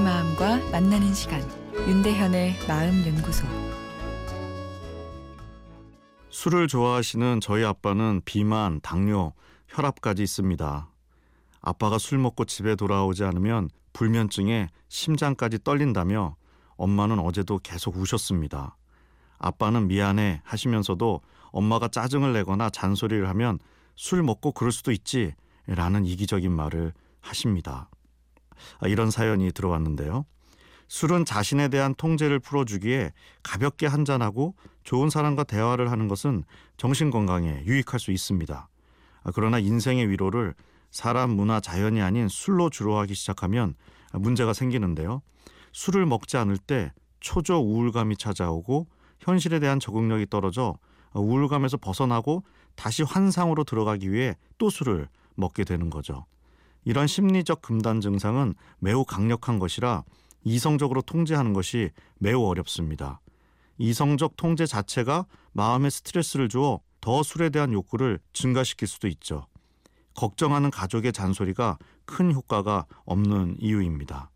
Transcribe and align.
만나는 0.00 1.12
시간 1.12 1.42
윤대현의 1.74 2.66
마음 2.66 3.06
연구소 3.06 3.46
술을 6.30 6.66
좋아하시는 6.66 7.40
저희 7.40 7.64
아빠는 7.64 8.22
비만, 8.24 8.80
당뇨, 8.82 9.32
혈압까지 9.68 10.22
있습니다. 10.22 10.88
아빠가 11.60 11.98
술 11.98 12.18
먹고 12.18 12.44
집에 12.46 12.74
돌아오지 12.74 13.24
않으면 13.24 13.68
불면증에 13.92 14.68
심장까지 14.88 15.58
떨린다며 15.62 16.36
엄마는 16.76 17.18
어제도 17.18 17.58
계속 17.58 17.96
우셨습니다. 17.96 18.76
아빠는 19.38 19.88
미안해 19.88 20.40
하시면서도 20.44 21.20
엄마가 21.50 21.88
짜증을 21.88 22.32
내거나 22.32 22.70
잔소리를 22.70 23.28
하면 23.28 23.58
술 23.94 24.22
먹고 24.22 24.52
그럴 24.52 24.72
수도 24.72 24.90
있지 24.90 25.34
라는 25.66 26.06
이기적인 26.06 26.50
말을 26.50 26.92
하십니다. 27.20 27.88
아, 28.80 28.88
이런 28.88 29.10
사연이 29.10 29.52
들어왔는데요. 29.52 30.24
술은 30.88 31.24
자신에 31.24 31.68
대한 31.68 31.94
통제를 31.94 32.38
풀어주기에 32.38 33.12
가볍게 33.42 33.86
한잔하고 33.86 34.54
좋은 34.84 35.08
사람과 35.08 35.44
대화를 35.44 35.90
하는 35.90 36.06
것은 36.06 36.44
정신 36.76 37.10
건강에 37.10 37.62
유익할 37.64 37.98
수 37.98 38.10
있습니다. 38.12 38.68
아, 39.24 39.30
그러나 39.34 39.58
인생의 39.58 40.08
위로를 40.10 40.54
사람, 40.90 41.30
문화, 41.30 41.60
자연이 41.60 42.02
아닌 42.02 42.28
술로 42.28 42.68
주로 42.68 42.98
하기 42.98 43.14
시작하면 43.14 43.74
문제가 44.12 44.52
생기는데요. 44.52 45.22
술을 45.72 46.04
먹지 46.04 46.36
않을 46.36 46.58
때 46.58 46.92
초조 47.20 47.56
우울감이 47.56 48.16
찾아오고 48.16 48.86
현실에 49.20 49.58
대한 49.60 49.80
적응력이 49.80 50.26
떨어져 50.28 50.76
우울감에서 51.14 51.78
벗어나고 51.78 52.42
다시 52.74 53.02
환상으로 53.02 53.64
들어가기 53.64 54.12
위해 54.12 54.36
또 54.58 54.70
술을 54.70 55.08
먹게 55.34 55.64
되는 55.64 55.88
거죠. 55.88 56.26
이런 56.84 57.06
심리적 57.06 57.62
금단 57.62 58.00
증상은 58.00 58.54
매우 58.78 59.04
강력한 59.04 59.58
것이라 59.58 60.04
이성적으로 60.44 61.02
통제하는 61.02 61.52
것이 61.52 61.90
매우 62.18 62.44
어렵습니다. 62.44 63.20
이성적 63.78 64.36
통제 64.36 64.66
자체가 64.66 65.26
마음에 65.52 65.90
스트레스를 65.90 66.48
주어 66.48 66.80
더 67.00 67.22
술에 67.22 67.50
대한 67.50 67.72
욕구를 67.72 68.20
증가시킬 68.32 68.88
수도 68.88 69.08
있죠. 69.08 69.46
걱정하는 70.14 70.70
가족의 70.70 71.12
잔소리가 71.12 71.78
큰 72.04 72.32
효과가 72.32 72.86
없는 73.04 73.56
이유입니다. 73.58 74.30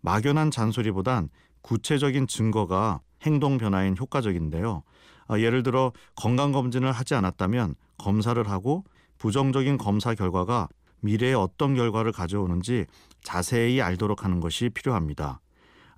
막연한 0.00 0.50
잔소리보단 0.50 1.28
구체적인 1.60 2.26
증거가 2.26 3.00
행동 3.22 3.56
변화엔 3.56 3.96
효과적인데요. 3.98 4.82
아, 5.28 5.38
예를 5.38 5.62
들어 5.62 5.92
건강검진을 6.16 6.90
하지 6.90 7.14
않았다면 7.14 7.76
검사를 7.98 8.50
하고 8.50 8.84
부정적인 9.18 9.78
검사 9.78 10.14
결과가 10.14 10.68
미래에 11.02 11.34
어떤 11.34 11.74
결과를 11.74 12.12
가져오는지 12.12 12.86
자세히 13.22 13.80
알도록 13.80 14.24
하는 14.24 14.40
것이 14.40 14.70
필요합니다. 14.70 15.40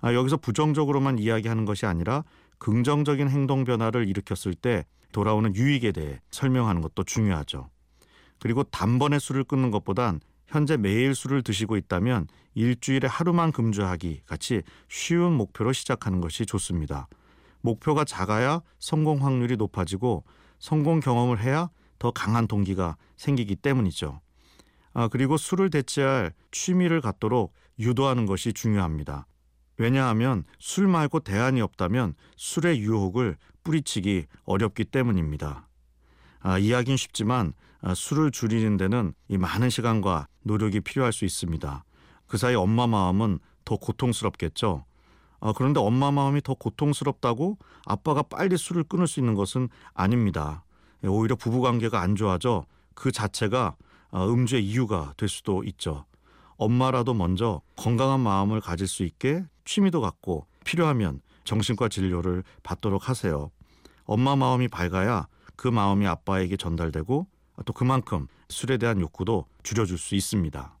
아, 0.01 0.13
여기서 0.13 0.37
부정적으로만 0.37 1.17
이야기하는 1.19 1.65
것이 1.65 1.85
아니라 1.85 2.23
긍정적인 2.57 3.29
행동 3.29 3.63
변화를 3.63 4.07
일으켰을 4.07 4.53
때 4.53 4.85
돌아오는 5.11 5.55
유익에 5.55 5.91
대해 5.91 6.19
설명하는 6.31 6.81
것도 6.81 7.03
중요하죠. 7.03 7.69
그리고 8.39 8.63
단번에 8.63 9.17
술을 9.19 9.45
끊는 9.45 9.71
것보단 9.71 10.19
현재 10.47 10.77
매일 10.77 11.15
술을 11.15 11.41
드시고 11.41 11.77
있다면 11.77 12.27
일주일에 12.53 13.07
하루만 13.07 13.51
금주하기 13.51 14.21
같이 14.25 14.61
쉬운 14.89 15.33
목표로 15.33 15.73
시작하는 15.73 16.21
것이 16.21 16.45
좋습니다. 16.45 17.07
목표가 17.61 18.05
작아야 18.05 18.61
성공 18.79 19.25
확률이 19.25 19.57
높아지고 19.57 20.23
성공 20.59 20.99
경험을 20.99 21.41
해야 21.41 21.69
더 21.97 22.11
강한 22.11 22.47
동기가 22.47 22.95
생기기 23.17 23.55
때문이죠. 23.55 24.21
아, 24.95 25.09
그리고 25.09 25.35
술을 25.35 25.69
대체할 25.69 26.31
취미를 26.51 27.01
갖도록 27.01 27.53
유도하는 27.77 28.25
것이 28.25 28.53
중요합니다. 28.53 29.27
왜냐하면 29.77 30.45
술 30.57 30.87
말고 30.87 31.19
대안이 31.19 31.59
없다면 31.59 32.15
술의 32.37 32.79
유혹을 32.79 33.35
뿌리치기 33.65 34.25
어렵기 34.45 34.85
때문입니다. 34.85 35.67
아, 36.39 36.57
이야기는 36.57 36.95
쉽지만 36.95 37.53
아, 37.81 37.93
술을 37.93 38.31
줄이는 38.31 38.77
데는 38.77 39.13
이 39.27 39.37
많은 39.37 39.69
시간과 39.69 40.27
노력이 40.43 40.79
필요할 40.79 41.11
수 41.11 41.25
있습니다. 41.25 41.83
그 42.25 42.37
사이 42.37 42.55
엄마 42.55 42.87
마음은 42.87 43.39
더 43.65 43.75
고통스럽겠죠. 43.75 44.85
아, 45.41 45.53
그런데 45.57 45.81
엄마 45.81 46.09
마음이 46.09 46.41
더 46.41 46.53
고통스럽다고 46.53 47.57
아빠가 47.85 48.21
빨리 48.21 48.55
술을 48.55 48.85
끊을 48.85 49.07
수 49.07 49.19
있는 49.19 49.33
것은 49.35 49.67
아닙니다. 49.93 50.63
예, 51.03 51.07
오히려 51.09 51.35
부부 51.35 51.59
관계가 51.59 51.99
안 51.99 52.15
좋아져 52.15 52.65
그 52.93 53.11
자체가 53.11 53.59
아, 53.67 53.84
음주의 54.23 54.65
이유가 54.65 55.13
될 55.17 55.27
수도 55.27 55.63
있죠. 55.65 56.05
엄마라도 56.57 57.13
먼저 57.13 57.61
건강한 57.75 58.21
마음을 58.21 58.61
가질 58.61 58.87
수 58.87 59.03
있게 59.03 59.43
취미도 59.65 59.99
갖고 59.99 60.45
필요하면 60.63 61.21
정신과 61.43 61.89
진료를 61.89 62.43
받도록 62.63 63.09
하세요. 63.09 63.51
엄마 64.05 64.35
마음이 64.35 64.67
밝아야 64.67 65.27
그 65.55 65.67
마음이 65.67 66.07
아빠에게 66.07 66.57
전달되고 66.57 67.27
또 67.65 67.73
그만큼 67.73 68.27
술에 68.49 68.77
대한 68.77 69.01
욕구도 69.01 69.45
줄여줄 69.63 69.97
수 69.97 70.15
있습니다. 70.15 70.77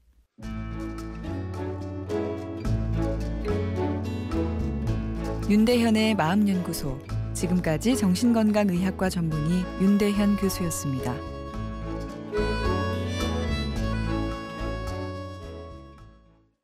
윤대현의 5.49 6.15
마음연구소 6.15 6.99
지금까지 7.33 7.95
정신건강의학과 7.97 9.09
전문의 9.09 9.63
윤대현 9.81 10.37
교수였습니다. 10.37 11.34